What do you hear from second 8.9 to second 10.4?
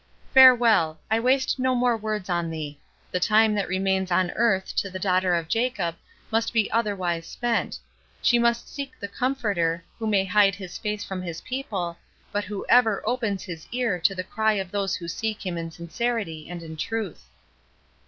the Comforter, who may